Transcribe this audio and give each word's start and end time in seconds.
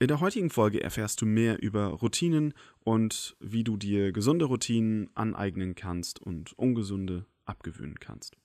In 0.00 0.08
der 0.08 0.20
heutigen 0.20 0.50
Folge 0.50 0.82
erfährst 0.82 1.20
du 1.22 1.26
mehr 1.26 1.62
über 1.62 1.86
Routinen 1.86 2.52
und 2.80 3.36
wie 3.38 3.62
du 3.62 3.76
dir 3.76 4.12
gesunde 4.12 4.46
Routinen 4.46 5.08
aneignen 5.14 5.76
kannst 5.76 6.20
und 6.20 6.52
ungesunde 6.58 7.26
abgewöhnen 7.44 8.00
kannst. 8.00 8.36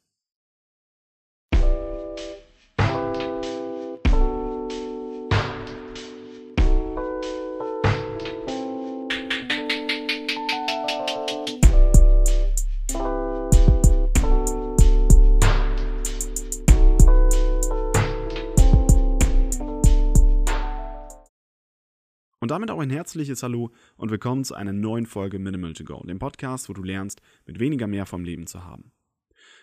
Und 22.50 22.54
damit 22.54 22.72
auch 22.72 22.80
ein 22.80 22.90
herzliches 22.90 23.44
Hallo 23.44 23.70
und 23.96 24.10
willkommen 24.10 24.44
zu 24.44 24.56
einer 24.56 24.74
neuen 24.74 25.06
Folge 25.06 25.38
Minimal 25.38 25.74
to 25.74 25.84
Go, 25.84 26.02
dem 26.04 26.18
Podcast, 26.18 26.68
wo 26.68 26.74
du 26.74 26.82
lernst, 26.82 27.22
mit 27.46 27.60
weniger 27.60 27.86
mehr 27.86 28.08
vom 28.08 28.24
Leben 28.24 28.48
zu 28.48 28.64
haben. 28.64 28.92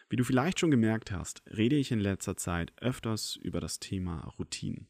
Wie 0.09 0.15
du 0.15 0.23
vielleicht 0.23 0.61
schon 0.61 0.71
gemerkt 0.71 1.11
hast, 1.11 1.43
rede 1.51 1.75
ich 1.75 1.91
in 1.91 1.99
letzter 1.99 2.37
Zeit 2.37 2.73
öfters 2.81 3.35
über 3.43 3.59
das 3.59 3.81
Thema 3.81 4.33
Routinen. 4.39 4.87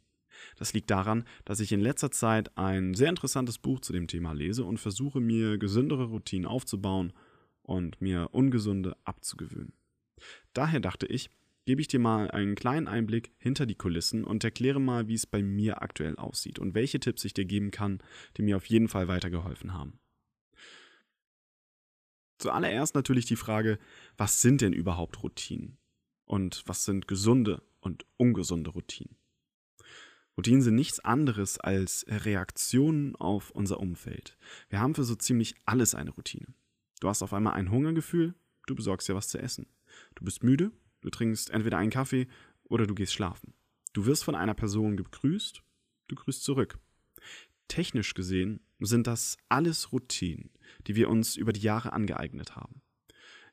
Das 0.59 0.75
liegt 0.75 0.91
daran, 0.91 1.25
dass 1.47 1.59
ich 1.59 1.73
in 1.73 1.81
letzter 1.81 2.11
Zeit 2.11 2.59
ein 2.59 2.93
sehr 2.93 3.09
interessantes 3.09 3.57
Buch 3.57 3.81
zu 3.81 3.95
dem 3.95 4.09
Thema 4.09 4.35
lese 4.35 4.67
und 4.67 4.77
versuche 4.77 5.21
mir 5.23 5.57
gesündere 5.57 6.05
Routinen 6.05 6.45
aufzubauen 6.45 7.15
und 7.63 8.03
mir 8.03 8.29
ungesunde 8.33 8.95
abzugewöhnen. 9.05 9.73
Daher 10.53 10.81
dachte 10.81 11.07
ich, 11.07 11.31
gebe 11.67 11.81
ich 11.81 11.89
dir 11.89 11.99
mal 11.99 12.31
einen 12.31 12.55
kleinen 12.55 12.89
Einblick 12.89 13.35
hinter 13.39 13.67
die 13.67 13.75
Kulissen 13.75 14.25
und 14.25 14.43
erkläre 14.45 14.81
mal, 14.81 15.09
wie 15.09 15.15
es 15.15 15.27
bei 15.27 15.43
mir 15.43 15.83
aktuell 15.83 16.17
aussieht 16.17 16.59
und 16.59 16.75
welche 16.75 17.01
Tipps 17.01 17.25
ich 17.25 17.35
dir 17.35 17.45
geben 17.45 17.71
kann, 17.73 17.99
die 18.37 18.43
mir 18.43 18.57
auf 18.57 18.67
jeden 18.67 18.89
Fall 18.89 19.09
weitergeholfen 19.09 19.75
haben. 19.75 19.99
Zuallererst 22.39 22.95
natürlich 22.95 23.27
die 23.27 23.37
Frage, 23.37 23.79
was 24.17 24.41
sind 24.41 24.61
denn 24.61 24.73
überhaupt 24.73 25.23
Routinen? 25.23 25.79
Und 26.25 26.63
was 26.67 26.85
sind 26.85 27.09
gesunde 27.09 27.63
und 27.81 28.07
ungesunde 28.17 28.71
Routinen? 28.71 29.17
Routinen 30.37 30.63
sind 30.63 30.75
nichts 30.75 31.01
anderes 31.01 31.59
als 31.59 32.05
Reaktionen 32.09 33.17
auf 33.17 33.51
unser 33.51 33.81
Umfeld. 33.81 34.37
Wir 34.69 34.81
haben 34.81 34.95
für 34.95 35.05
so 35.05 35.15
ziemlich 35.15 35.55
alles 35.65 35.95
eine 35.95 36.11
Routine. 36.11 36.55
Du 37.01 37.09
hast 37.09 37.23
auf 37.23 37.33
einmal 37.33 37.55
ein 37.55 37.71
Hungergefühl, 37.71 38.35
du 38.67 38.75
besorgst 38.75 39.09
dir 39.09 39.15
was 39.15 39.29
zu 39.29 39.39
essen. 39.39 39.67
Du 40.15 40.25
bist 40.25 40.43
müde, 40.43 40.73
Du 41.01 41.11
trinkst 41.11 41.51
entweder 41.51 41.79
einen 41.79 41.91
Kaffee 41.91 42.27
oder 42.65 42.87
du 42.87 42.95
gehst 42.95 43.13
schlafen. 43.13 43.55
Du 43.93 44.07
wirst 44.07 44.25
von 44.25 44.35
einer 44.35 44.55
Person 44.55 44.97
begrüßt, 44.97 45.63
du 46.09 46.15
grüßt 46.15 46.43
zurück. 46.43 46.79
Technisch 47.69 48.15
gesehen 48.15 48.61
sind 48.79 49.07
das 49.07 49.39
alles 49.49 49.93
Routinen, 49.93 50.51
die 50.87 50.97
wir 50.97 51.09
uns 51.09 51.37
über 51.37 51.53
die 51.53 51.63
Jahre 51.63 51.93
angeeignet 51.93 52.57
haben. 52.57 52.83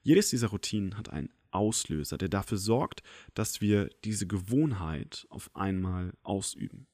Jedes 0.01 0.29
dieser 0.29 0.49
Routinen 0.49 0.97
hat 0.97 1.09
einen 1.09 1.29
Auslöser, 1.51 2.17
der 2.17 2.29
dafür 2.29 2.57
sorgt, 2.57 3.03
dass 3.33 3.61
wir 3.61 3.89
diese 4.03 4.27
Gewohnheit 4.27 5.25
auf 5.29 5.49
einmal 5.55 6.13
ausüben. 6.23 6.87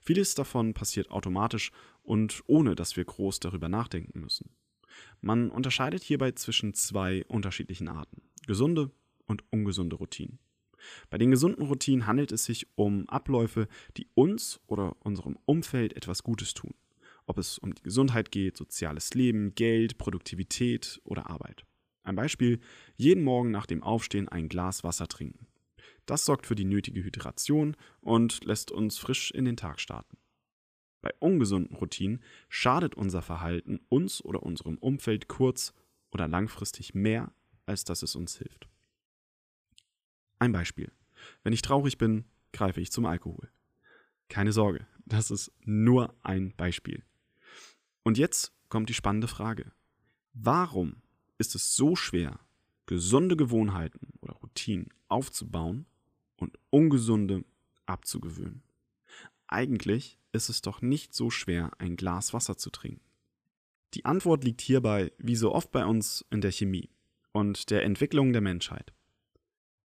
Vieles 0.00 0.34
davon 0.34 0.74
passiert 0.74 1.10
automatisch 1.10 1.72
und 2.02 2.42
ohne 2.46 2.74
dass 2.74 2.96
wir 2.96 3.04
groß 3.04 3.40
darüber 3.40 3.68
nachdenken 3.68 4.20
müssen. 4.20 4.50
Man 5.20 5.50
unterscheidet 5.50 6.02
hierbei 6.02 6.32
zwischen 6.32 6.74
zwei 6.74 7.24
unterschiedlichen 7.26 7.88
Arten. 7.88 8.22
Gesunde 8.46 8.90
und 9.26 9.44
ungesunde 9.50 9.96
Routinen. 9.96 10.38
Bei 11.10 11.18
den 11.18 11.30
gesunden 11.30 11.66
Routinen 11.66 12.06
handelt 12.06 12.32
es 12.32 12.44
sich 12.44 12.66
um 12.74 13.08
Abläufe, 13.08 13.68
die 13.96 14.08
uns 14.14 14.60
oder 14.66 14.96
unserem 15.00 15.38
Umfeld 15.46 15.96
etwas 15.96 16.22
Gutes 16.22 16.54
tun. 16.54 16.74
Ob 17.26 17.38
es 17.38 17.58
um 17.58 17.74
die 17.74 17.82
Gesundheit 17.82 18.30
geht, 18.30 18.56
soziales 18.56 19.14
Leben, 19.14 19.54
Geld, 19.54 19.96
Produktivität 19.96 21.00
oder 21.04 21.30
Arbeit. 21.30 21.64
Ein 22.02 22.16
Beispiel, 22.16 22.60
jeden 22.96 23.24
Morgen 23.24 23.50
nach 23.50 23.66
dem 23.66 23.82
Aufstehen 23.82 24.28
ein 24.28 24.48
Glas 24.48 24.84
Wasser 24.84 25.08
trinken. 25.08 25.46
Das 26.04 26.26
sorgt 26.26 26.46
für 26.46 26.54
die 26.54 26.66
nötige 26.66 27.02
Hydration 27.02 27.76
und 28.02 28.44
lässt 28.44 28.70
uns 28.70 28.98
frisch 28.98 29.30
in 29.30 29.46
den 29.46 29.56
Tag 29.56 29.80
starten. 29.80 30.18
Bei 31.00 31.12
ungesunden 31.18 31.76
Routinen 31.76 32.22
schadet 32.48 32.94
unser 32.94 33.22
Verhalten 33.22 33.80
uns 33.88 34.22
oder 34.22 34.42
unserem 34.42 34.76
Umfeld 34.78 35.28
kurz- 35.28 35.72
oder 36.10 36.28
langfristig 36.28 36.94
mehr, 36.94 37.32
als 37.66 37.84
dass 37.84 38.02
es 38.02 38.16
uns 38.16 38.36
hilft. 38.36 38.68
Ein 40.44 40.52
Beispiel. 40.52 40.92
Wenn 41.42 41.54
ich 41.54 41.62
traurig 41.62 41.96
bin, 41.96 42.26
greife 42.52 42.78
ich 42.78 42.92
zum 42.92 43.06
Alkohol. 43.06 43.48
Keine 44.28 44.52
Sorge, 44.52 44.86
das 45.06 45.30
ist 45.30 45.50
nur 45.64 46.14
ein 46.22 46.54
Beispiel. 46.54 47.02
Und 48.02 48.18
jetzt 48.18 48.52
kommt 48.68 48.90
die 48.90 48.94
spannende 48.94 49.26
Frage. 49.26 49.72
Warum 50.34 50.96
ist 51.38 51.54
es 51.54 51.74
so 51.74 51.96
schwer, 51.96 52.40
gesunde 52.84 53.38
Gewohnheiten 53.38 54.12
oder 54.20 54.34
Routinen 54.34 54.90
aufzubauen 55.08 55.86
und 56.36 56.58
ungesunde 56.68 57.46
abzugewöhnen? 57.86 58.62
Eigentlich 59.46 60.18
ist 60.32 60.50
es 60.50 60.60
doch 60.60 60.82
nicht 60.82 61.14
so 61.14 61.30
schwer, 61.30 61.70
ein 61.78 61.96
Glas 61.96 62.34
Wasser 62.34 62.58
zu 62.58 62.68
trinken. 62.68 63.00
Die 63.94 64.04
Antwort 64.04 64.44
liegt 64.44 64.60
hierbei, 64.60 65.10
wie 65.16 65.36
so 65.36 65.54
oft 65.54 65.72
bei 65.72 65.86
uns, 65.86 66.22
in 66.28 66.42
der 66.42 66.52
Chemie 66.52 66.90
und 67.32 67.70
der 67.70 67.84
Entwicklung 67.84 68.34
der 68.34 68.42
Menschheit. 68.42 68.92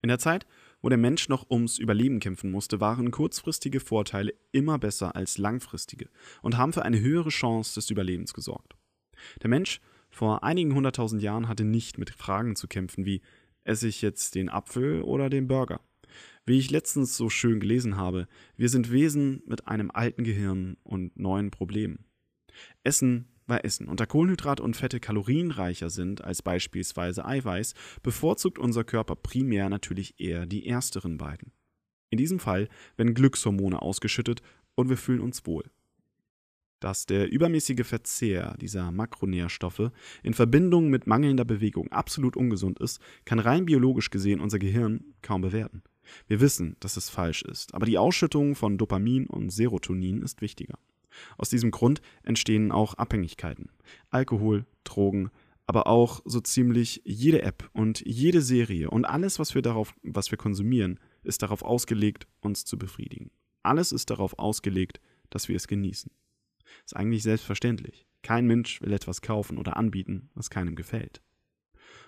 In 0.02 0.08
der 0.08 0.20
Zeit, 0.20 0.46
wo 0.82 0.90
der 0.90 0.98
Mensch 0.98 1.28
noch 1.28 1.50
ums 1.50 1.78
Überleben 1.78 2.20
kämpfen 2.20 2.52
musste, 2.52 2.80
waren 2.80 3.12
kurzfristige 3.12 3.80
Vorteile 3.80 4.34
immer 4.52 4.80
besser 4.80 5.16
als 5.16 5.38
langfristige 5.38 6.10
und 6.42 6.58
haben 6.58 6.74
für 6.74 6.84
eine 6.84 7.00
höhere 7.00 7.30
Chance 7.30 7.76
des 7.76 7.90
Überlebens 7.90 8.34
gesorgt. 8.34 8.76
Der 9.42 9.50
Mensch 9.50 9.82
vor 10.10 10.44
einigen 10.44 10.74
hunderttausend 10.74 11.22
Jahren 11.22 11.48
hatte 11.48 11.66
nicht 11.66 11.98
mit 11.98 12.12
Fragen 12.12 12.56
zu 12.56 12.68
kämpfen 12.68 13.06
wie 13.06 13.22
esse 13.64 13.88
ich 13.88 14.02
jetzt 14.02 14.36
den 14.36 14.50
Apfel 14.50 15.02
oder 15.02 15.30
den 15.30 15.48
Burger? 15.48 15.82
Wie 16.46 16.58
ich 16.58 16.72
letztens 16.72 17.16
so 17.16 17.30
schön 17.30 17.60
gelesen 17.60 17.98
habe, 17.98 18.28
wir 18.56 18.70
sind 18.70 18.92
Wesen 18.92 19.44
mit 19.46 19.68
einem 19.68 19.92
alten 19.92 20.24
Gehirn 20.24 20.78
und 20.84 21.18
neuen 21.20 21.52
Problemen. 21.52 22.06
Essen 22.84 23.28
bei 23.50 23.58
Essen. 23.58 23.90
Und 23.90 24.00
da 24.00 24.06
Kohlenhydrate 24.06 24.64
und 24.64 24.78
Fette 24.78 25.02
kalorienreicher 25.02 25.90
sind 25.90 26.24
als 26.24 26.42
beispielsweise 26.42 27.26
Eiweiß, 27.26 27.74
bevorzugt 28.02 28.58
unser 28.58 28.86
Körper 28.86 29.18
primär 29.18 29.68
natürlich 29.70 30.18
eher 30.20 30.46
die 30.46 30.66
ersteren 30.66 31.18
beiden. 31.18 31.52
In 32.10 32.18
diesem 32.18 32.40
Fall 32.40 32.70
werden 32.96 33.14
Glückshormone 33.14 33.82
ausgeschüttet 33.82 34.42
und 34.76 34.90
wir 34.90 34.98
fühlen 34.98 35.20
uns 35.20 35.46
wohl. 35.46 35.66
Dass 36.80 37.06
der 37.06 37.30
übermäßige 37.30 37.86
Verzehr 37.86 38.56
dieser 38.62 38.92
Makronährstoffe 38.92 39.92
in 40.24 40.34
Verbindung 40.34 40.90
mit 40.90 41.08
mangelnder 41.08 41.44
Bewegung 41.44 41.92
absolut 41.92 42.38
ungesund 42.38 42.80
ist, 42.80 43.02
kann 43.26 43.40
rein 43.40 43.66
biologisch 43.66 44.10
gesehen 44.10 44.40
unser 44.40 44.60
Gehirn 44.60 45.14
kaum 45.22 45.42
bewerten. 45.42 45.84
Wir 46.28 46.40
wissen, 46.40 46.78
dass 46.80 46.96
es 46.96 47.10
falsch 47.10 47.42
ist, 47.42 47.74
aber 47.74 47.86
die 47.86 47.98
Ausschüttung 47.98 48.56
von 48.56 48.78
Dopamin 48.78 49.28
und 49.28 49.50
Serotonin 49.50 50.22
ist 50.22 50.42
wichtiger. 50.42 50.80
Aus 51.38 51.50
diesem 51.50 51.72
Grund 51.72 52.02
entstehen 52.24 52.72
auch 52.72 52.94
Abhängigkeiten. 52.96 53.70
Alkohol, 54.10 54.66
Drogen, 54.84 55.32
aber 55.66 55.88
auch 55.88 56.22
so 56.26 56.40
ziemlich 56.40 57.02
jede 57.06 57.44
App 57.44 57.70
und 57.74 58.02
jede 58.06 58.42
Serie 58.42 58.90
und 58.90 59.06
alles, 59.06 59.38
was 59.38 59.54
wir 59.54 59.62
darauf, 59.62 59.94
was 60.02 60.32
wir 60.32 60.38
konsumieren, 60.38 61.00
ist 61.22 61.44
darauf 61.44 61.62
ausgelegt, 61.62 62.28
uns 62.40 62.66
zu 62.66 62.78
befriedigen. 62.78 63.30
Alles 63.62 63.92
ist 63.92 64.10
darauf 64.10 64.40
ausgelegt, 64.40 65.00
dass 65.30 65.48
wir 65.48 65.56
es 65.56 65.68
genießen. 65.68 66.12
Ist 66.86 66.96
eigentlich 66.96 67.24
selbstverständlich. 67.24 68.08
Kein 68.24 68.48
Mensch 68.48 68.82
will 68.82 68.94
etwas 68.94 69.22
kaufen 69.22 69.58
oder 69.58 69.78
anbieten, 69.78 70.30
was 70.34 70.50
keinem 70.50 70.76
gefällt. 70.76 71.22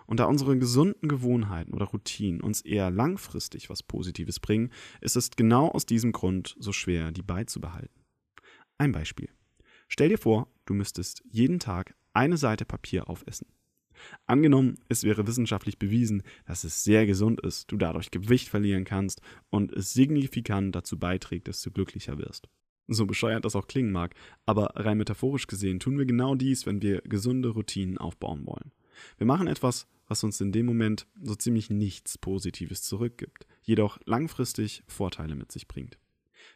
Und 0.07 0.19
da 0.19 0.25
unsere 0.25 0.57
gesunden 0.57 1.07
Gewohnheiten 1.07 1.73
oder 1.73 1.85
Routinen 1.85 2.41
uns 2.41 2.61
eher 2.61 2.89
langfristig 2.89 3.69
was 3.69 3.83
Positives 3.83 4.39
bringen, 4.39 4.71
ist 4.99 5.15
es 5.15 5.31
genau 5.31 5.69
aus 5.69 5.85
diesem 5.85 6.11
Grund 6.11 6.55
so 6.59 6.73
schwer, 6.73 7.11
die 7.11 7.21
beizubehalten. 7.21 8.00
Ein 8.81 8.93
Beispiel. 8.93 9.29
Stell 9.89 10.09
dir 10.09 10.17
vor, 10.17 10.47
du 10.65 10.73
müsstest 10.73 11.23
jeden 11.29 11.59
Tag 11.59 11.93
eine 12.13 12.35
Seite 12.35 12.65
Papier 12.65 13.11
aufessen. 13.11 13.45
Angenommen, 14.25 14.79
es 14.89 15.03
wäre 15.03 15.27
wissenschaftlich 15.27 15.77
bewiesen, 15.77 16.23
dass 16.47 16.63
es 16.63 16.83
sehr 16.83 17.05
gesund 17.05 17.41
ist, 17.41 17.71
du 17.71 17.77
dadurch 17.77 18.09
Gewicht 18.09 18.49
verlieren 18.49 18.83
kannst 18.83 19.21
und 19.51 19.71
es 19.71 19.93
signifikant 19.93 20.73
dazu 20.73 20.97
beiträgt, 20.97 21.47
dass 21.47 21.61
du 21.61 21.69
glücklicher 21.69 22.17
wirst. 22.17 22.49
So 22.87 23.05
bescheuert 23.05 23.45
das 23.45 23.55
auch 23.55 23.67
klingen 23.67 23.91
mag, 23.91 24.15
aber 24.47 24.71
rein 24.75 24.97
metaphorisch 24.97 25.45
gesehen 25.45 25.79
tun 25.79 25.99
wir 25.99 26.07
genau 26.07 26.33
dies, 26.33 26.65
wenn 26.65 26.81
wir 26.81 27.01
gesunde 27.01 27.49
Routinen 27.49 27.99
aufbauen 27.99 28.47
wollen. 28.47 28.71
Wir 29.19 29.27
machen 29.27 29.45
etwas, 29.45 29.85
was 30.07 30.23
uns 30.23 30.41
in 30.41 30.51
dem 30.51 30.65
Moment 30.65 31.05
so 31.21 31.35
ziemlich 31.35 31.69
nichts 31.69 32.17
Positives 32.17 32.81
zurückgibt, 32.81 33.45
jedoch 33.61 33.99
langfristig 34.05 34.81
Vorteile 34.87 35.35
mit 35.35 35.51
sich 35.51 35.67
bringt. 35.67 35.99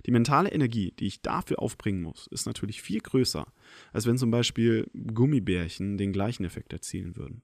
Die 0.05 0.11
mentale 0.11 0.51
Energie, 0.51 0.93
die 0.99 1.07
ich 1.07 1.21
dafür 1.21 1.59
aufbringen 1.59 2.01
muss, 2.01 2.27
ist 2.27 2.45
natürlich 2.45 2.81
viel 2.81 2.99
größer, 2.99 3.51
als 3.91 4.05
wenn 4.05 4.17
zum 4.17 4.31
Beispiel 4.31 4.89
Gummibärchen 4.93 5.97
den 5.97 6.13
gleichen 6.13 6.45
Effekt 6.45 6.73
erzielen 6.73 7.15
würden. 7.15 7.41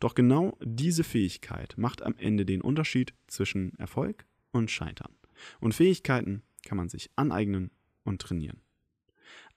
Doch 0.00 0.14
genau 0.14 0.56
diese 0.64 1.04
Fähigkeit 1.04 1.74
macht 1.76 2.02
am 2.02 2.16
Ende 2.16 2.46
den 2.46 2.62
Unterschied 2.62 3.12
zwischen 3.26 3.78
Erfolg 3.78 4.24
und 4.50 4.70
Scheitern. 4.70 5.12
Und 5.60 5.74
Fähigkeiten 5.74 6.42
kann 6.64 6.78
man 6.78 6.88
sich 6.88 7.10
aneignen 7.16 7.70
und 8.02 8.22
trainieren. 8.22 8.62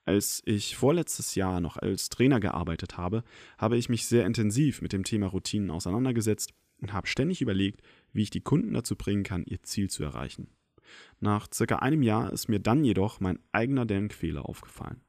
Als 0.04 0.42
ich 0.46 0.75
vorletztes 0.75 1.36
Jahr 1.36 1.62
noch 1.62 1.78
als 1.78 2.10
Trainer 2.10 2.40
gearbeitet 2.40 2.98
habe, 2.98 3.24
habe 3.58 3.78
ich 3.78 3.88
mich 3.88 4.06
sehr 4.06 4.25
intensiv 4.25 4.81
mit 4.81 4.94
dem 4.94 5.04
Thema 5.04 5.28
Routinen 5.28 5.72
auseinandergesetzt 5.72 6.54
und 6.80 6.92
habe 6.92 7.08
ständig 7.08 7.42
überlegt, 7.42 7.81
wie 8.12 8.24
ich 8.24 8.31
die 8.31 8.42
Kunden 8.42 8.74
dazu 8.74 8.96
bringen 8.96 9.24
kann, 9.24 9.46
ihr 9.46 9.62
Ziel 9.63 9.90
zu 9.90 10.04
erreichen. 10.04 10.50
Nach 11.19 11.47
circa 11.53 11.77
einem 11.77 12.03
Jahr 12.03 12.31
ist 12.31 12.47
mir 12.47 12.59
dann 12.59 12.83
jedoch 12.83 13.19
mein 13.19 13.39
eigener 13.51 13.85
Denkfehler 13.85 14.47
aufgefallen. 14.47 15.01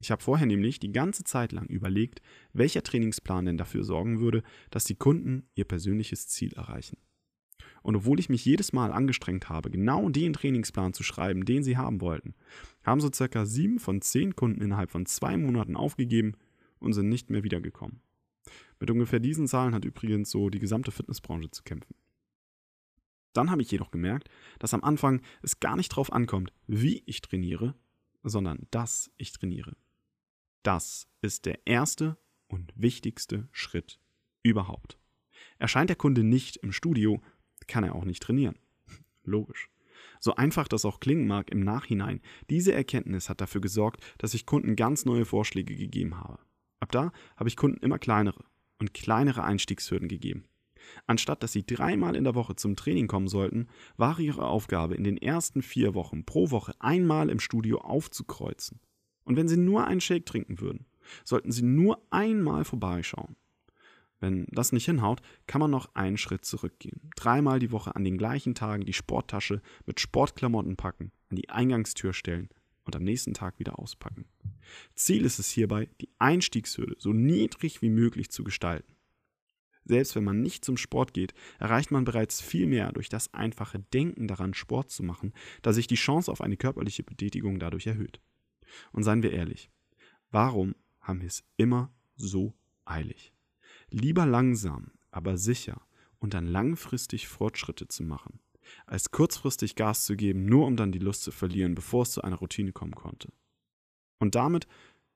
Ich 0.00 0.10
habe 0.10 0.22
vorher 0.22 0.46
nämlich 0.46 0.80
die 0.80 0.92
ganze 0.92 1.24
Zeit 1.24 1.52
lang 1.52 1.66
überlegt, 1.66 2.22
welcher 2.52 2.82
Trainingsplan 2.82 3.44
denn 3.44 3.58
dafür 3.58 3.84
sorgen 3.84 4.20
würde, 4.20 4.42
dass 4.70 4.84
die 4.84 4.94
Kunden 4.94 5.48
ihr 5.54 5.64
persönliches 5.64 6.26
Ziel 6.28 6.54
erreichen. 6.54 6.96
Und 7.82 7.96
obwohl 7.96 8.18
ich 8.18 8.28
mich 8.28 8.44
jedes 8.44 8.72
Mal 8.72 8.92
angestrengt 8.92 9.48
habe, 9.48 9.70
genau 9.70 10.08
den 10.08 10.32
Trainingsplan 10.32 10.94
zu 10.94 11.02
schreiben, 11.02 11.44
den 11.44 11.62
sie 11.62 11.76
haben 11.76 12.00
wollten, 12.00 12.34
haben 12.82 13.00
so 13.00 13.10
circa 13.12 13.44
sieben 13.46 13.78
von 13.78 14.00
zehn 14.00 14.34
Kunden 14.36 14.62
innerhalb 14.62 14.90
von 14.90 15.06
zwei 15.06 15.36
Monaten 15.36 15.76
aufgegeben 15.76 16.34
und 16.78 16.92
sind 16.94 17.08
nicht 17.08 17.30
mehr 17.30 17.44
wiedergekommen. 17.44 18.00
Mit 18.78 18.90
ungefähr 18.90 19.20
diesen 19.20 19.46
Zahlen 19.46 19.74
hat 19.74 19.84
übrigens 19.84 20.30
so 20.30 20.48
die 20.48 20.58
gesamte 20.58 20.90
Fitnessbranche 20.90 21.50
zu 21.50 21.62
kämpfen. 21.62 21.94
Dann 23.32 23.50
habe 23.50 23.62
ich 23.62 23.70
jedoch 23.70 23.90
gemerkt, 23.90 24.28
dass 24.58 24.74
am 24.74 24.82
Anfang 24.82 25.22
es 25.42 25.60
gar 25.60 25.76
nicht 25.76 25.92
darauf 25.92 26.12
ankommt, 26.12 26.52
wie 26.66 27.02
ich 27.06 27.20
trainiere, 27.20 27.74
sondern 28.22 28.66
dass 28.70 29.10
ich 29.16 29.32
trainiere. 29.32 29.76
Das 30.62 31.08
ist 31.22 31.46
der 31.46 31.66
erste 31.66 32.18
und 32.48 32.72
wichtigste 32.74 33.48
Schritt 33.52 34.00
überhaupt. 34.42 34.98
Erscheint 35.58 35.88
der 35.88 35.96
Kunde 35.96 36.24
nicht 36.24 36.56
im 36.58 36.72
Studio, 36.72 37.22
kann 37.66 37.84
er 37.84 37.94
auch 37.94 38.04
nicht 38.04 38.22
trainieren. 38.22 38.58
Logisch. 39.24 39.70
So 40.18 40.34
einfach 40.34 40.68
das 40.68 40.84
auch 40.84 41.00
klingen 41.00 41.26
mag 41.26 41.50
im 41.50 41.60
Nachhinein, 41.60 42.20
diese 42.50 42.72
Erkenntnis 42.72 43.28
hat 43.28 43.40
dafür 43.40 43.60
gesorgt, 43.60 44.02
dass 44.18 44.34
ich 44.34 44.46
Kunden 44.46 44.76
ganz 44.76 45.04
neue 45.04 45.24
Vorschläge 45.24 45.76
gegeben 45.76 46.18
habe. 46.18 46.38
Ab 46.80 46.92
da 46.92 47.12
habe 47.36 47.48
ich 47.48 47.56
Kunden 47.56 47.82
immer 47.82 47.98
kleinere 47.98 48.44
und 48.78 48.94
kleinere 48.94 49.44
Einstiegshürden 49.44 50.08
gegeben. 50.08 50.44
Anstatt 51.06 51.42
dass 51.42 51.52
sie 51.52 51.64
dreimal 51.64 52.16
in 52.16 52.24
der 52.24 52.34
Woche 52.34 52.56
zum 52.56 52.76
Training 52.76 53.06
kommen 53.06 53.28
sollten, 53.28 53.68
war 53.96 54.18
ihre 54.18 54.46
Aufgabe, 54.46 54.94
in 54.94 55.04
den 55.04 55.16
ersten 55.16 55.62
vier 55.62 55.94
Wochen 55.94 56.24
pro 56.24 56.50
Woche 56.50 56.74
einmal 56.78 57.30
im 57.30 57.40
Studio 57.40 57.78
aufzukreuzen. 57.78 58.80
Und 59.24 59.36
wenn 59.36 59.48
sie 59.48 59.56
nur 59.56 59.86
einen 59.86 60.00
Shake 60.00 60.26
trinken 60.26 60.60
würden, 60.60 60.86
sollten 61.24 61.52
sie 61.52 61.62
nur 61.62 62.02
einmal 62.10 62.64
vorbeischauen. 62.64 63.36
Wenn 64.20 64.46
das 64.50 64.72
nicht 64.72 64.84
hinhaut, 64.84 65.22
kann 65.46 65.60
man 65.60 65.70
noch 65.70 65.94
einen 65.94 66.18
Schritt 66.18 66.44
zurückgehen. 66.44 67.10
Dreimal 67.16 67.58
die 67.58 67.72
Woche 67.72 67.96
an 67.96 68.04
den 68.04 68.18
gleichen 68.18 68.54
Tagen 68.54 68.84
die 68.84 68.92
Sporttasche 68.92 69.62
mit 69.86 69.98
Sportklamotten 69.98 70.76
packen, 70.76 71.10
an 71.30 71.36
die 71.36 71.48
Eingangstür 71.48 72.12
stellen 72.12 72.50
und 72.84 72.94
am 72.96 73.02
nächsten 73.02 73.32
Tag 73.32 73.58
wieder 73.58 73.78
auspacken. 73.78 74.26
Ziel 74.94 75.24
ist 75.24 75.38
es 75.38 75.50
hierbei, 75.50 75.88
die 76.00 76.10
Einstiegshürde 76.18 76.96
so 76.98 77.12
niedrig 77.12 77.80
wie 77.80 77.88
möglich 77.88 78.30
zu 78.30 78.44
gestalten. 78.44 78.94
Selbst 79.84 80.14
wenn 80.14 80.24
man 80.24 80.40
nicht 80.40 80.64
zum 80.64 80.76
Sport 80.76 81.14
geht, 81.14 81.34
erreicht 81.58 81.90
man 81.90 82.04
bereits 82.04 82.40
viel 82.40 82.66
mehr 82.66 82.92
durch 82.92 83.08
das 83.08 83.32
einfache 83.34 83.78
Denken 83.78 84.28
daran, 84.28 84.54
Sport 84.54 84.90
zu 84.90 85.02
machen, 85.02 85.32
da 85.62 85.72
sich 85.72 85.86
die 85.86 85.94
Chance 85.94 86.30
auf 86.30 86.40
eine 86.40 86.56
körperliche 86.56 87.02
Betätigung 87.02 87.58
dadurch 87.58 87.86
erhöht. 87.86 88.20
Und 88.92 89.02
seien 89.02 89.22
wir 89.22 89.32
ehrlich, 89.32 89.70
warum 90.30 90.74
haben 91.00 91.20
wir 91.20 91.28
es 91.28 91.44
immer 91.56 91.92
so 92.16 92.54
eilig? 92.84 93.32
Lieber 93.88 94.26
langsam, 94.26 94.92
aber 95.10 95.36
sicher 95.36 95.82
und 96.18 96.34
dann 96.34 96.46
langfristig 96.46 97.26
Fortschritte 97.26 97.88
zu 97.88 98.04
machen, 98.04 98.40
als 98.86 99.10
kurzfristig 99.10 99.74
Gas 99.74 100.04
zu 100.04 100.16
geben, 100.16 100.44
nur 100.44 100.66
um 100.66 100.76
dann 100.76 100.92
die 100.92 100.98
Lust 100.98 101.22
zu 101.22 101.32
verlieren, 101.32 101.74
bevor 101.74 102.02
es 102.02 102.12
zu 102.12 102.22
einer 102.22 102.36
Routine 102.36 102.72
kommen 102.72 102.94
konnte. 102.94 103.32
Und 104.18 104.34
damit 104.34 104.68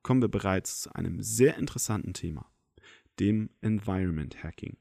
kommen 0.02 0.22
wir 0.22 0.28
bereits 0.28 0.82
zu 0.82 0.94
einem 0.94 1.22
sehr 1.22 1.56
interessanten 1.56 2.14
Thema, 2.14 2.50
dem 3.20 3.50
Environment 3.60 4.42
Hacking. 4.42 4.76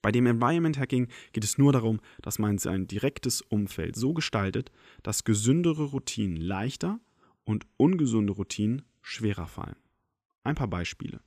Bei 0.00 0.10
dem 0.10 0.26
Environment 0.26 0.78
Hacking 0.78 1.08
geht 1.32 1.44
es 1.44 1.58
nur 1.58 1.72
darum, 1.72 2.00
dass 2.22 2.38
man 2.38 2.58
sein 2.58 2.88
direktes 2.88 3.40
Umfeld 3.40 3.94
so 3.94 4.14
gestaltet, 4.14 4.72
dass 5.02 5.24
gesündere 5.24 5.84
Routinen 5.84 6.36
leichter 6.36 6.98
und 7.44 7.66
ungesunde 7.76 8.32
Routinen 8.32 8.82
schwerer 9.00 9.46
fallen. 9.46 9.76
Ein 10.42 10.56
paar 10.56 10.68
Beispiele 10.68 11.20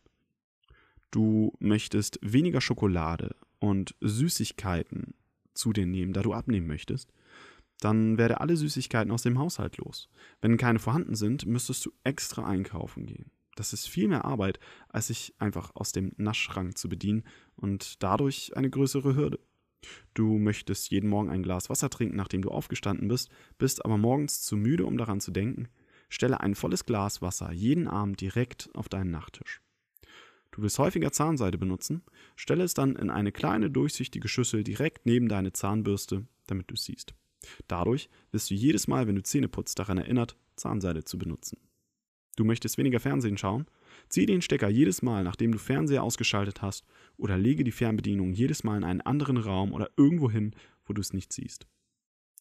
du 1.15 1.53
möchtest 1.59 2.19
weniger 2.21 2.59
Schokolade 2.59 3.35
und 3.59 3.95
Süßigkeiten 4.01 5.13
zu 5.53 5.71
dir 5.71 5.85
nehmen, 5.85 6.11
da 6.11 6.21
du 6.21 6.33
abnehmen 6.33 6.67
möchtest, 6.67 7.11
dann 7.79 8.17
werde 8.17 8.41
alle 8.41 8.57
Süßigkeiten 8.57 9.11
aus 9.11 9.23
dem 9.23 9.39
Haushalt 9.39 9.77
los. 9.77 10.09
Wenn 10.41 10.57
keine 10.57 10.79
vorhanden 10.79 11.15
sind, 11.15 11.45
müsstest 11.45 11.85
du 11.85 11.91
extra 12.03 12.45
einkaufen 12.45 13.05
gehen. 13.05 13.31
Das 13.55 13.73
ist 13.73 13.87
viel 13.87 14.07
mehr 14.07 14.25
Arbeit, 14.25 14.59
als 14.89 15.07
sich 15.07 15.33
einfach 15.39 15.71
aus 15.75 15.91
dem 15.91 16.11
Naschschrank 16.17 16.77
zu 16.77 16.89
bedienen 16.89 17.23
und 17.55 18.03
dadurch 18.03 18.55
eine 18.55 18.69
größere 18.69 19.15
Hürde. 19.15 19.39
Du 20.13 20.37
möchtest 20.37 20.89
jeden 20.91 21.09
Morgen 21.09 21.29
ein 21.29 21.43
Glas 21.43 21.69
Wasser 21.69 21.89
trinken, 21.89 22.15
nachdem 22.15 22.41
du 22.41 22.49
aufgestanden 22.49 23.07
bist, 23.07 23.29
bist 23.57 23.85
aber 23.85 23.97
morgens 23.97 24.41
zu 24.41 24.57
müde, 24.57 24.85
um 24.85 24.97
daran 24.97 25.21
zu 25.21 25.31
denken. 25.31 25.69
Stelle 26.09 26.39
ein 26.41 26.55
volles 26.55 26.85
Glas 26.85 27.21
Wasser 27.21 27.51
jeden 27.51 27.87
Abend 27.87 28.21
direkt 28.21 28.69
auf 28.73 28.89
deinen 28.89 29.11
Nachttisch. 29.11 29.61
Du 30.51 30.61
willst 30.61 30.79
häufiger 30.79 31.11
Zahnseide 31.11 31.57
benutzen, 31.57 32.03
stelle 32.35 32.63
es 32.63 32.73
dann 32.73 32.95
in 32.95 33.09
eine 33.09 33.31
kleine 33.31 33.69
durchsichtige 33.69 34.27
Schüssel 34.27 34.63
direkt 34.63 35.05
neben 35.05 35.27
deine 35.27 35.51
Zahnbürste, 35.51 36.25
damit 36.47 36.69
du 36.69 36.75
es 36.75 36.85
siehst. 36.85 37.13
Dadurch 37.67 38.09
wirst 38.31 38.49
du 38.49 38.53
jedes 38.53 38.87
Mal, 38.87 39.07
wenn 39.07 39.15
du 39.15 39.23
Zähne 39.23 39.49
putzt, 39.49 39.77
daran 39.79 39.97
erinnert, 39.97 40.37
Zahnseide 40.55 41.03
zu 41.03 41.17
benutzen. 41.17 41.57
Du 42.35 42.43
möchtest 42.43 42.77
weniger 42.77 42.99
Fernsehen 42.99 43.37
schauen? 43.37 43.65
Zieh 44.09 44.25
den 44.25 44.41
Stecker 44.41 44.69
jedes 44.69 45.01
Mal, 45.01 45.23
nachdem 45.23 45.51
du 45.51 45.57
Fernseher 45.57 46.03
ausgeschaltet 46.03 46.61
hast, 46.61 46.85
oder 47.17 47.37
lege 47.37 47.63
die 47.63 47.71
Fernbedienung 47.71 48.33
jedes 48.33 48.63
Mal 48.63 48.77
in 48.77 48.83
einen 48.83 49.01
anderen 49.01 49.37
Raum 49.37 49.71
oder 49.73 49.89
irgendwo 49.95 50.29
hin, 50.29 50.53
wo 50.85 50.93
du 50.93 51.01
es 51.01 51.13
nicht 51.13 51.31
siehst. 51.31 51.65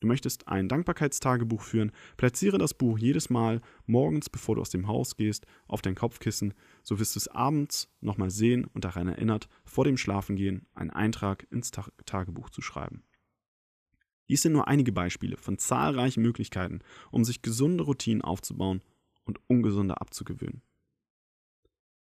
Du 0.00 0.08
möchtest 0.08 0.48
ein 0.48 0.68
Dankbarkeitstagebuch 0.68 1.62
führen, 1.62 1.92
platziere 2.16 2.58
das 2.58 2.74
Buch 2.74 2.98
jedes 2.98 3.30
Mal 3.30 3.60
morgens, 3.86 4.28
bevor 4.28 4.56
du 4.56 4.60
aus 4.60 4.68
dem 4.68 4.88
Haus 4.88 5.16
gehst, 5.16 5.46
auf 5.68 5.80
dein 5.80 5.94
Kopfkissen, 5.94 6.52
so 6.82 6.98
wirst 6.98 7.14
du 7.14 7.20
es 7.20 7.28
abends 7.28 7.88
nochmal 8.00 8.30
sehen 8.30 8.64
und 8.64 8.84
daran 8.84 9.08
erinnert, 9.08 9.48
vor 9.64 9.84
dem 9.84 9.96
Schlafengehen 9.96 10.66
einen 10.74 10.90
Eintrag 10.90 11.46
ins 11.50 11.70
Ta 11.70 11.86
Tagebuch 12.04 12.50
zu 12.50 12.60
schreiben. 12.60 13.04
Dies 14.28 14.42
sind 14.42 14.52
nur 14.52 14.68
einige 14.68 14.92
Beispiele 14.92 15.36
von 15.36 15.58
zahlreichen 15.58 16.22
Möglichkeiten, 16.22 16.80
um 17.10 17.24
sich 17.24 17.42
gesunde 17.42 17.84
Routinen 17.84 18.22
aufzubauen 18.22 18.82
und 19.24 19.40
ungesunde 19.46 20.00
abzugewöhnen. 20.00 20.62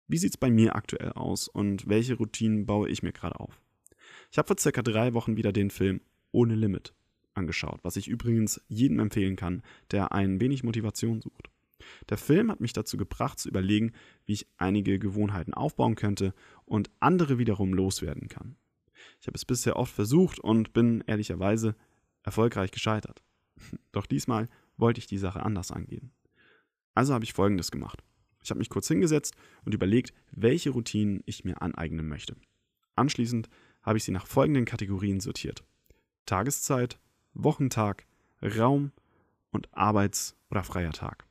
Wie 0.06 0.18
sieht 0.18 0.30
es 0.30 0.36
bei 0.36 0.50
mir 0.50 0.76
aktuell 0.76 1.12
aus 1.12 1.48
und 1.48 1.88
welche 1.88 2.14
Routinen 2.14 2.66
baue 2.66 2.88
ich 2.88 3.02
mir 3.02 3.12
gerade 3.12 3.40
auf? 3.40 3.60
Ich 4.30 4.38
habe 4.38 4.46
vor 4.46 4.58
circa 4.58 4.82
drei 4.82 5.14
Wochen 5.14 5.36
wieder 5.36 5.52
den 5.52 5.70
Film 5.70 6.00
Ohne 6.32 6.54
Limit 6.54 6.94
angeschaut, 7.34 7.80
was 7.82 7.96
ich 7.96 8.08
übrigens 8.08 8.60
jedem 8.68 9.00
empfehlen 9.00 9.36
kann, 9.36 9.62
der 9.90 10.12
ein 10.12 10.40
wenig 10.40 10.62
Motivation 10.62 11.20
sucht. 11.20 11.50
Der 12.08 12.18
Film 12.18 12.50
hat 12.50 12.60
mich 12.60 12.72
dazu 12.72 12.96
gebracht 12.96 13.38
zu 13.38 13.48
überlegen, 13.48 13.92
wie 14.24 14.34
ich 14.34 14.46
einige 14.56 14.98
Gewohnheiten 14.98 15.54
aufbauen 15.54 15.96
könnte 15.96 16.34
und 16.64 16.90
andere 17.00 17.38
wiederum 17.38 17.74
loswerden 17.74 18.28
kann. 18.28 18.56
Ich 19.20 19.26
habe 19.26 19.36
es 19.36 19.44
bisher 19.44 19.76
oft 19.76 19.92
versucht 19.92 20.38
und 20.38 20.72
bin 20.72 21.02
ehrlicherweise 21.06 21.76
erfolgreich 22.22 22.70
gescheitert. 22.70 23.22
Doch 23.92 24.06
diesmal 24.06 24.48
wollte 24.76 24.98
ich 24.98 25.06
die 25.06 25.18
Sache 25.18 25.42
anders 25.42 25.70
angehen. 25.70 26.10
Also 26.94 27.14
habe 27.14 27.24
ich 27.24 27.32
Folgendes 27.32 27.70
gemacht. 27.70 28.02
Ich 28.42 28.50
habe 28.50 28.58
mich 28.58 28.68
kurz 28.68 28.88
hingesetzt 28.88 29.34
und 29.64 29.74
überlegt, 29.74 30.12
welche 30.30 30.70
Routinen 30.70 31.22
ich 31.26 31.44
mir 31.44 31.62
aneignen 31.62 32.06
möchte. 32.08 32.36
Anschließend 32.94 33.48
habe 33.82 33.98
ich 33.98 34.04
sie 34.04 34.12
nach 34.12 34.26
folgenden 34.26 34.64
Kategorien 34.64 35.20
sortiert. 35.20 35.64
Tageszeit, 36.26 36.98
Wochentag, 37.32 38.06
Raum 38.42 38.92
und 39.50 39.68
Arbeits- 39.74 40.36
oder 40.50 40.62
freier 40.62 40.92
Tag. 40.92 41.26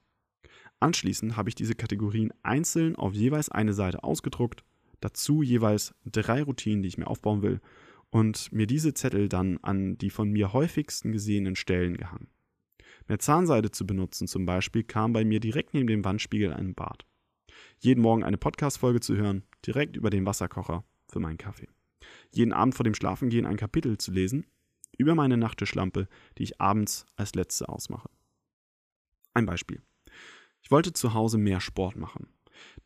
Anschließend 0.79 1.37
habe 1.37 1.49
ich 1.49 1.55
diese 1.55 1.75
Kategorien 1.75 2.33
einzeln 2.41 2.95
auf 2.95 3.13
jeweils 3.13 3.49
eine 3.49 3.73
Seite 3.73 4.03
ausgedruckt, 4.03 4.63
dazu 4.99 5.41
jeweils 5.41 5.93
drei 6.05 6.43
Routinen, 6.43 6.81
die 6.81 6.89
ich 6.89 6.97
mir 6.97 7.07
aufbauen 7.07 7.41
will, 7.41 7.61
und 8.09 8.51
mir 8.51 8.67
diese 8.67 8.93
Zettel 8.93 9.29
dann 9.29 9.57
an 9.61 9.97
die 9.97 10.09
von 10.09 10.29
mir 10.29 10.53
häufigsten 10.53 11.11
gesehenen 11.11 11.55
Stellen 11.55 11.97
gehangen. 11.97 12.27
Mehr 13.07 13.19
Zahnseide 13.19 13.71
zu 13.71 13.85
benutzen 13.85 14.27
zum 14.27 14.45
Beispiel 14.45 14.83
kam 14.83 15.13
bei 15.13 15.25
mir 15.25 15.39
direkt 15.39 15.73
neben 15.73 15.87
dem 15.87 16.05
Wandspiegel 16.05 16.53
ein 16.53 16.73
Bad. 16.73 17.05
Jeden 17.79 18.01
Morgen 18.01 18.23
eine 18.23 18.37
Podcast-Folge 18.37 19.01
zu 19.01 19.15
hören, 19.15 19.43
direkt 19.65 19.97
über 19.97 20.09
den 20.09 20.25
Wasserkocher 20.25 20.83
für 21.07 21.19
meinen 21.19 21.37
Kaffee. 21.37 21.67
Jeden 22.31 22.53
Abend 22.53 22.75
vor 22.75 22.83
dem 22.83 22.95
Schlafengehen 22.95 23.45
ein 23.45 23.57
Kapitel 23.57 23.97
zu 23.97 24.11
lesen, 24.11 24.45
über 24.97 25.15
meine 25.15 25.37
Nachttischlampe, 25.37 26.07
die 26.37 26.43
ich 26.43 26.61
abends 26.61 27.05
als 27.15 27.35
letzte 27.35 27.69
ausmache. 27.69 28.09
Ein 29.33 29.45
Beispiel. 29.45 29.81
Ich 30.61 30.71
wollte 30.71 30.93
zu 30.93 31.13
Hause 31.13 31.37
mehr 31.37 31.59
Sport 31.59 31.95
machen. 31.95 32.27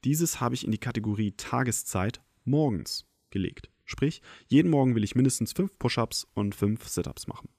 Dieses 0.03 0.39
habe 0.39 0.55
ich 0.55 0.65
in 0.65 0.71
die 0.71 0.79
Kategorie 0.79 1.33
Tageszeit 1.33 2.21
morgens 2.43 3.05
gelegt. 3.29 3.69
Sprich, 3.85 4.21
jeden 4.47 4.71
Morgen 4.71 4.95
will 4.95 5.03
ich 5.03 5.15
mindestens 5.15 5.53
fünf 5.53 5.77
Push-ups 5.77 6.27
und 6.33 6.55
fünf 6.55 6.87
Sit-ups 6.87 7.27
machen. 7.27 7.49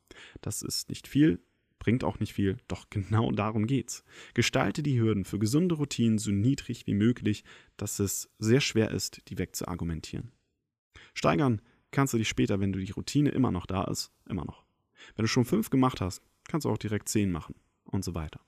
Das 0.41 0.63
ist 0.63 0.89
nicht 0.89 1.07
viel, 1.09 1.41
bringt 1.79 2.05
auch 2.05 2.21
nicht 2.21 2.33
viel, 2.33 2.59
doch 2.69 2.91
genau 2.91 3.31
darum 3.31 3.67
geht's. 3.67 4.05
Gestalte 4.35 4.83
die 4.83 5.01
Hürden 5.01 5.25
für 5.25 5.39
gesunde 5.39 5.77
Routinen 5.77 6.19
so 6.19 6.31
niedrig 6.31 6.87
wie 6.87 6.95
möglich, 6.95 7.45
dass 7.77 7.99
es 7.99 8.31
sehr 8.39 8.61
schwer 8.61 8.91
ist, 8.91 9.23
die 9.29 9.39
wegzuargumentieren. 9.39 10.33
Steigern 11.15 11.61
kannst 11.91 12.15
du 12.15 12.19
dich 12.19 12.29
später, 12.29 12.61
wenn 12.61 12.73
du 12.73 12.79
die 12.79 12.93
Routine 12.93 13.31
immer 13.31 13.51
noch 13.51 13.67
da 13.67 13.85
ist, 13.85 14.13
immer 14.29 14.45
noch. 14.45 14.65
Wenn 15.17 15.25
du 15.25 15.29
schon 15.29 15.45
fünf 15.45 15.71
gemacht 15.71 16.01
hast, 16.01 16.23
kannst 16.49 16.65
du 16.65 16.71
auch 16.71 16.79
direkt 16.79 17.09
zehn 17.09 17.31
machen 17.31 17.55
und 17.85 18.05
so 18.05 18.15
weiter. 18.15 18.41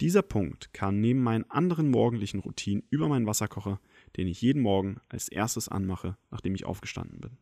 Dieser 0.00 0.22
Punkt 0.22 0.72
kam 0.72 1.00
neben 1.00 1.22
meinen 1.22 1.50
anderen 1.50 1.90
morgendlichen 1.90 2.40
Routinen 2.40 2.84
über 2.90 3.08
meinen 3.08 3.26
Wasserkocher, 3.26 3.80
den 4.16 4.28
ich 4.28 4.40
jeden 4.40 4.62
Morgen 4.62 4.98
als 5.08 5.28
erstes 5.28 5.68
anmache, 5.68 6.16
nachdem 6.30 6.54
ich 6.54 6.66
aufgestanden 6.66 7.20
bin. 7.20 7.38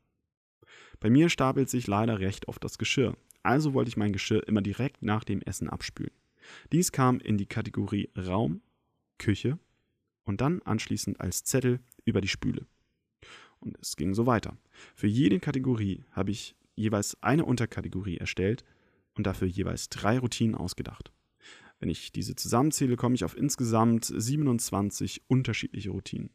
Bei 1.01 1.11
mir 1.11 1.29
stapelt 1.29 1.69
sich 1.69 1.87
leider 1.87 2.21
recht 2.21 2.49
oft 2.49 2.63
das 2.65 2.79
Geschirr, 2.79 3.17
also 3.43 3.75
wollte 3.75 3.89
ich 3.89 3.97
mein 3.97 4.13
Geschirr 4.13 4.47
immer 4.49 4.63
direkt 4.63 5.03
nach 5.03 5.25
dem 5.25 5.43
Essen 5.43 5.69
abspülen. 5.69 6.13
Dies 6.73 6.93
kam 6.93 7.21
in 7.21 7.39
die 7.39 7.47
Kategorie 7.47 8.11
Raum, 8.17 8.61
Küche 9.19 9.59
und 10.25 10.41
dann 10.41 10.63
anschließend 10.63 11.21
als 11.21 11.45
Zettel 11.45 11.81
über 12.05 12.21
die 12.21 12.29
Spüle. 12.29 12.67
Und 13.61 13.79
es 13.81 13.97
ging 13.97 14.15
so 14.15 14.27
weiter. 14.27 14.57
Für 14.95 15.07
jede 15.07 15.41
Kategorie 15.41 16.05
habe 16.13 16.31
ich 16.31 16.55
jeweils 16.75 17.23
eine 17.23 17.45
Unterkategorie 17.45 18.19
erstellt 18.19 18.65
und 19.15 19.27
dafür 19.27 19.49
jeweils 19.49 19.89
drei 19.89 20.19
Routinen 20.19 20.55
ausgedacht. 20.55 21.13
Wenn 21.81 21.89
ich 21.89 22.13
diese 22.13 22.35
zusammenzähle, 22.35 22.97
komme 22.97 23.15
ich 23.15 23.25
auf 23.25 23.37
insgesamt 23.37 24.05
27 24.07 25.23
unterschiedliche 25.29 25.91
Routinen. 25.91 26.31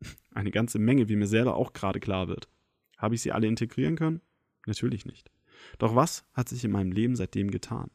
Eine 0.34 0.50
ganze 0.50 0.78
Menge, 0.78 1.08
wie 1.08 1.16
mir 1.16 1.26
selber 1.26 1.54
auch 1.56 1.72
gerade 1.72 2.00
klar 2.00 2.28
wird. 2.28 2.48
Habe 2.96 3.14
ich 3.14 3.22
sie 3.22 3.32
alle 3.32 3.46
integrieren 3.46 3.96
können? 3.96 4.20
Natürlich 4.66 5.06
nicht. 5.06 5.30
Doch 5.78 5.94
was 5.94 6.24
hat 6.32 6.48
sich 6.48 6.64
in 6.64 6.70
meinem 6.70 6.92
Leben 6.92 7.16
seitdem 7.16 7.50
getan? 7.50 7.90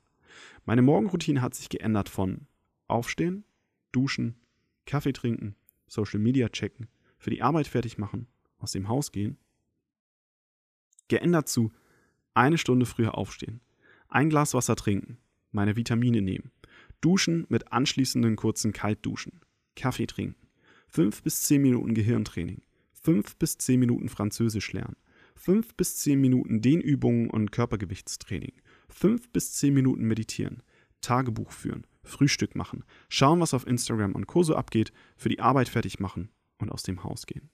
Meine 0.66 0.82
Morgenroutine 0.82 1.42
hat 1.42 1.56
sich 1.56 1.70
geändert 1.70 2.10
von 2.10 2.48
Aufstehen, 2.88 3.44
Duschen, 3.92 4.36
Kaffee 4.86 5.14
trinken, 5.14 5.56
Social 5.88 6.20
Media 6.20 6.50
checken, 6.50 6.88
für 7.18 7.30
die 7.30 7.42
Arbeit 7.42 7.68
fertig 7.68 7.98
machen, 7.98 8.28
aus 8.58 8.72
dem 8.72 8.88
Haus 8.88 9.12
gehen. 9.12 9.38
Geändert 11.08 11.50
zu 11.50 11.72
eine 12.34 12.58
Stunde 12.58 12.86
früher 12.86 13.18
aufstehen, 13.18 13.62
ein 14.08 14.30
Glas 14.30 14.54
Wasser 14.54 14.76
trinken, 14.76 15.18
meine 15.52 15.76
Vitamine 15.76 16.22
nehmen, 16.22 16.52
duschen 17.02 17.46
mit 17.50 17.72
anschließenden 17.72 18.36
kurzen 18.36 18.72
Kaltduschen, 18.72 19.42
Kaffee 19.76 20.08
trinken, 20.08 20.48
fünf 20.88 21.24
bis 21.24 21.44
zehn 21.44 21.62
Minuten 21.62 21.94
Gehirntraining, 21.94 22.62
fünf 23.02 23.36
bis 23.38 23.58
zehn 23.58 23.80
Minuten 23.80 24.10
Französisch 24.10 24.74
lernen, 24.74 24.96
fünf 25.36 25.76
bis 25.76 25.98
zehn 25.98 26.22
Minuten 26.22 26.62
Dehnübungen 26.62 27.30
und 27.30 27.52
Körpergewichtstraining, 27.52 28.54
fünf 28.90 29.30
bis 29.32 29.54
zehn 29.54 29.74
Minuten 29.74 30.04
meditieren, 30.04 30.62
Tagebuch 31.02 31.52
führen, 31.52 31.88
Frühstück 32.04 32.56
machen, 32.56 32.84
schauen, 33.10 33.40
was 33.40 33.54
auf 33.54 33.66
Instagram 33.66 34.14
und 34.14 34.28
so 34.44 34.56
abgeht, 34.56 34.92
für 35.18 35.30
die 35.30 35.40
Arbeit 35.40 35.70
fertig 35.70 36.00
machen 36.00 36.30
und 36.60 36.72
aus 36.72 36.84
dem 36.84 37.04
Haus 37.04 37.26
gehen. 37.26 37.50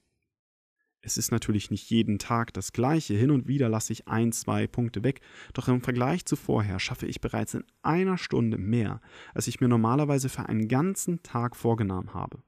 Es 1.02 1.18
ist 1.18 1.32
natürlich 1.32 1.72
nicht 1.72 1.90
jeden 1.90 2.20
Tag 2.20 2.52
das 2.54 2.74
gleiche, 2.74 3.14
hin 3.14 3.32
und 3.32 3.48
wieder 3.48 3.70
lasse 3.70 3.94
ich 3.94 4.10
ein, 4.10 4.34
zwei 4.34 4.68
Punkte 4.68 5.04
weg, 5.04 5.22
doch 5.54 5.70
im 5.70 5.80
Vergleich 5.82 6.26
zu 6.26 6.36
vorher 6.36 6.80
schaffe 6.80 7.06
ich 7.06 7.22
bereits 7.22 7.54
in 7.54 7.64
einer 7.82 8.18
Stunde 8.18 8.58
mehr, 8.58 9.00
als 9.34 9.48
ich 9.48 9.62
mir 9.62 9.70
normalerweise 9.70 10.28
für 10.28 10.50
einen 10.50 10.68
ganzen 10.68 11.24
Tag 11.24 11.56
vorgenommen 11.56 12.14
habe. 12.14 12.44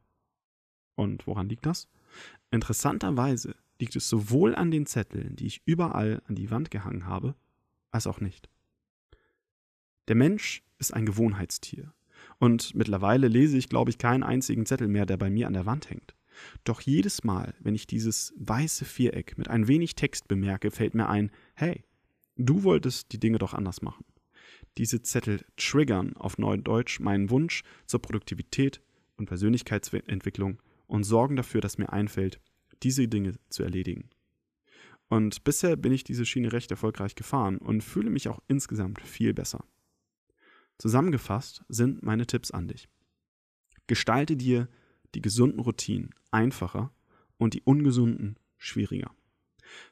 Und 0.96 1.25
woran 1.27 1.48
liegt 1.48 1.65
das? 1.65 1.88
Interessanterweise 2.51 3.56
liegt 3.79 3.96
es 3.96 4.10
sowohl 4.10 4.56
an 4.56 4.72
den 4.72 4.86
Zetteln, 4.86 5.36
die 5.36 5.48
ich 5.48 5.62
überall 5.65 6.22
an 6.27 6.36
die 6.36 6.51
Wand 6.51 6.72
gehangen 6.72 7.06
habe, 7.06 7.36
als 7.91 8.08
auch 8.08 8.20
nicht. 8.20 8.50
Der 10.08 10.15
Mensch 10.15 10.63
ist 10.79 10.94
ein 10.94 11.06
Gewohnheitstier. 11.06 11.94
Und 12.39 12.75
mittlerweile 12.75 13.27
lese 13.27 13.58
ich, 13.58 13.70
glaube 13.70 13.91
ich, 13.91 13.98
keinen 13.98 14.24
einzigen 14.24 14.65
Zettel 14.65 14.88
mehr, 14.88 15.06
der 15.06 15.18
bei 15.18 15.29
mir 15.29 15.48
an 15.48 15.53
der 15.53 15.65
Wand 15.65 15.89
hängt. 15.89 16.15
Doch 16.63 16.82
jedes 16.82 17.24
Mal, 17.24 17.53
wenn 17.60 17.75
ich 17.75 17.88
dieses 17.88 18.34
weiße 18.38 18.86
Viereck 18.86 19.38
mit 19.38 19.50
ein 19.50 19.68
wenig 19.68 19.96
Text 19.96 20.27
bemerke, 20.27 20.72
fällt 20.72 20.96
mir 20.96 21.10
ein, 21.10 21.32
hey, 21.53 21.84
du 22.38 22.63
wolltest 22.63 23.12
die 23.12 23.20
Dinge 23.20 23.38
doch 23.38 23.53
anders 23.53 23.82
machen. 23.82 24.06
Diese 24.77 25.01
Zettel 25.01 25.46
triggern 25.58 26.15
auf 26.15 26.38
Neudeutsch 26.38 27.00
meinen 27.00 27.29
Wunsch 27.29 27.63
zur 27.86 28.01
Produktivität 28.01 28.82
und 29.18 29.25
Persönlichkeitsentwicklung 29.25 30.60
und 30.89 31.03
sorgen 31.03 31.36
dafür, 31.36 31.62
dass 31.62 31.77
mir 31.77 31.93
einfällt, 31.93 32.41
diese 32.84 33.08
Dinge 33.08 33.36
zu 33.50 33.63
erledigen. 33.63 34.10
Und 35.08 35.43
bisher 35.43 35.75
bin 35.75 35.91
ich 35.91 36.03
diese 36.03 36.25
Schiene 36.25 36.51
recht 36.51 36.69
erfolgreich 36.72 37.15
gefahren 37.15 37.58
und 37.58 37.84
fühle 37.84 38.10
mich 38.10 38.27
auch 38.27 38.39
insgesamt 38.48 39.01
viel 39.01 39.34
besser. 39.34 39.63
Zusammengefasst 40.77 41.63
sind 41.67 42.03
meine 42.03 42.25
Tipps 42.25 42.51
an 42.51 42.67
dich. 42.67 42.89
Gestalte 43.88 44.36
dir 44.36 44.67
die 45.15 45.22
gesunden 45.22 45.60
Routinen 45.60 46.13
einfacher 46.31 46.93
und 47.38 47.53
die 47.53 47.62
ungesunden 47.62 48.38
schwieriger. 48.58 49.12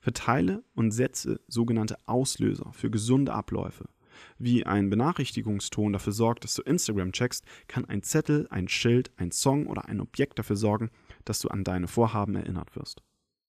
Verteile 0.01 0.63
und 0.73 0.91
setze 0.91 1.41
sogenannte 1.47 1.97
Auslöser 2.07 2.71
für 2.73 2.89
gesunde 2.89 3.33
Abläufe. 3.33 3.89
Wie 4.37 4.65
ein 4.65 4.89
Benachrichtigungston 4.89 5.93
dafür 5.93 6.13
sorgt, 6.13 6.43
dass 6.43 6.55
du 6.55 6.61
Instagram 6.61 7.11
checkst, 7.11 7.45
kann 7.67 7.85
ein 7.85 8.03
Zettel, 8.03 8.47
ein 8.49 8.67
Schild, 8.67 9.11
ein 9.17 9.31
Song 9.31 9.67
oder 9.67 9.85
ein 9.85 10.01
Objekt 10.01 10.39
dafür 10.39 10.55
sorgen, 10.55 10.89
dass 11.25 11.39
du 11.39 11.49
an 11.49 11.63
deine 11.63 11.87
Vorhaben 11.87 12.35
erinnert 12.35 12.75
wirst. 12.75 13.01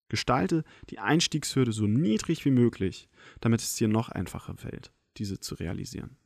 Gestalte 0.08 0.64
die 0.90 0.98
Einstiegshürde 0.98 1.72
so 1.72 1.86
niedrig 1.86 2.44
wie 2.44 2.50
möglich, 2.50 3.08
damit 3.40 3.60
es 3.60 3.74
dir 3.74 3.88
noch 3.88 4.08
einfacher 4.08 4.56
fällt, 4.56 4.90
diese 5.18 5.38
zu 5.40 5.54
realisieren. 5.54 6.16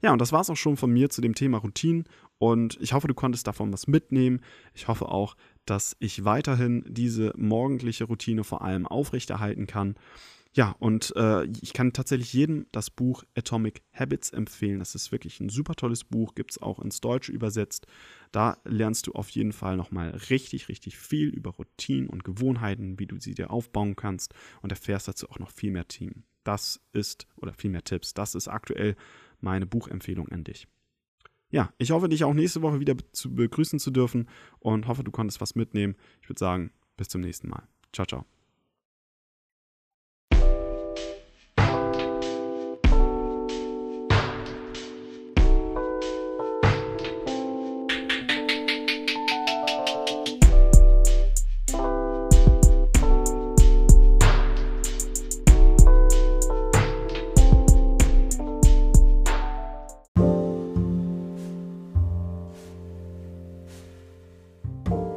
Ja, 0.00 0.12
und 0.12 0.20
das 0.20 0.32
war 0.32 0.40
es 0.40 0.50
auch 0.50 0.56
schon 0.56 0.76
von 0.76 0.92
mir 0.92 1.10
zu 1.10 1.20
dem 1.20 1.34
Thema 1.34 1.58
Routinen 1.58 2.04
und 2.38 2.78
ich 2.80 2.92
hoffe, 2.92 3.08
du 3.08 3.14
konntest 3.14 3.46
davon 3.46 3.72
was 3.72 3.88
mitnehmen. 3.88 4.40
Ich 4.74 4.86
hoffe 4.86 5.08
auch, 5.08 5.36
dass 5.66 5.96
ich 5.98 6.24
weiterhin 6.24 6.84
diese 6.86 7.32
morgendliche 7.36 8.04
Routine 8.04 8.44
vor 8.44 8.62
allem 8.62 8.86
aufrechterhalten 8.86 9.66
kann. 9.66 9.96
Ja, 10.54 10.74
und 10.78 11.14
äh, 11.14 11.44
ich 11.44 11.72
kann 11.72 11.92
tatsächlich 11.92 12.32
jedem 12.32 12.66
das 12.72 12.90
Buch 12.90 13.22
Atomic 13.36 13.82
Habits 13.92 14.30
empfehlen. 14.30 14.78
Das 14.78 14.94
ist 14.94 15.12
wirklich 15.12 15.40
ein 15.40 15.50
super 15.50 15.74
tolles 15.74 16.04
Buch, 16.04 16.34
gibt 16.34 16.52
es 16.52 16.62
auch 16.62 16.78
ins 16.80 17.00
Deutsche 17.00 17.32
übersetzt. 17.32 17.86
Da 18.32 18.56
lernst 18.64 19.06
du 19.06 19.12
auf 19.12 19.28
jeden 19.30 19.52
Fall 19.52 19.76
nochmal 19.76 20.10
richtig, 20.30 20.68
richtig 20.68 20.98
viel 20.98 21.28
über 21.28 21.50
Routinen 21.50 22.08
und 22.08 22.24
Gewohnheiten, 22.24 22.98
wie 22.98 23.06
du 23.06 23.20
sie 23.20 23.34
dir 23.34 23.50
aufbauen 23.50 23.94
kannst 23.94 24.34
und 24.62 24.72
erfährst 24.72 25.06
dazu 25.06 25.28
auch 25.28 25.38
noch 25.38 25.50
viel 25.50 25.70
mehr 25.70 25.86
Team. 25.86 26.24
Das 26.44 26.80
ist, 26.92 27.26
oder 27.36 27.52
viel 27.52 27.70
mehr 27.70 27.84
Tipps, 27.84 28.14
das 28.14 28.34
ist 28.34 28.48
aktuell 28.48 28.96
meine 29.40 29.66
Buchempfehlung 29.66 30.28
an 30.30 30.44
dich. 30.44 30.66
Ja, 31.50 31.72
ich 31.78 31.90
hoffe, 31.90 32.08
dich 32.08 32.24
auch 32.24 32.34
nächste 32.34 32.62
Woche 32.62 32.80
wieder 32.80 32.96
zu 33.12 33.34
begrüßen 33.34 33.78
zu 33.78 33.90
dürfen 33.90 34.28
und 34.58 34.86
hoffe, 34.86 35.04
du 35.04 35.10
konntest 35.10 35.40
was 35.40 35.54
mitnehmen. 35.54 35.94
Ich 36.22 36.28
würde 36.28 36.38
sagen, 36.38 36.72
bis 36.96 37.08
zum 37.08 37.20
nächsten 37.20 37.48
Mal. 37.48 37.66
Ciao, 37.92 38.06
ciao. 38.06 38.37